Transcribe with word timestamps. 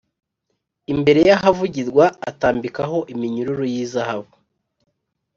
imbere 0.93 1.19
y’ahavugirwa 1.29 2.05
atambikaho 2.29 2.97
iminyururu 3.13 3.63
y’izahabu 3.73 4.33